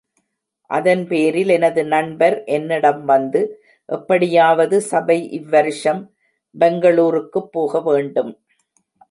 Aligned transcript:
அதன்பேரில் 0.69 1.47
எனது 1.47 1.85
நண்பர் 1.85 2.43
என்னிடம் 2.47 3.05
வந்து, 3.05 3.41
எப்படியாவது 3.89 4.81
சபை 4.81 5.19
இவ்வருஷம் 5.41 6.01
பெங்களூருக்குப் 6.55 7.51
போக 7.51 7.81
வேண்டும். 7.81 8.33